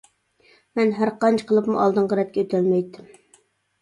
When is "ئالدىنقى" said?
1.83-2.19